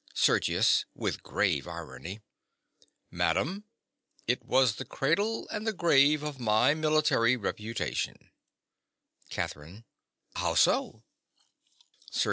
[0.15, 0.85] SERGIUS.
[0.95, 2.21] (with grave irony).
[3.11, 3.65] Madam:
[4.25, 8.31] it was the cradle and the grave of my military reputation.
[9.29, 9.85] CATHERINE.
[10.37, 11.03] How so?